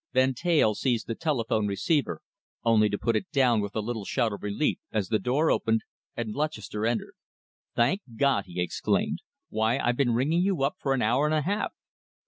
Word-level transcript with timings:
Van 0.13 0.33
Teyl 0.33 0.73
seized 0.73 1.05
the 1.05 1.13
telephone 1.13 1.67
receiver, 1.67 2.23
only 2.63 2.89
to 2.89 2.97
put 2.97 3.15
it 3.15 3.29
down 3.29 3.61
with 3.61 3.75
a 3.75 3.79
little 3.81 4.03
shout 4.03 4.33
of 4.33 4.41
relief 4.41 4.79
as 4.91 5.09
the 5.09 5.19
door 5.19 5.51
opened 5.51 5.83
and 6.17 6.33
Lutchester 6.33 6.87
entered. 6.87 7.13
"Thank 7.75 8.01
God!" 8.15 8.45
he 8.47 8.59
exclaimed. 8.59 9.19
"Why, 9.49 9.77
I've 9.77 9.97
been 9.97 10.15
ringing 10.15 10.41
you 10.41 10.63
up 10.63 10.77
for 10.79 10.95
an 10.95 11.03
hour 11.03 11.27
and 11.27 11.35
a 11.35 11.43
half." 11.43 11.71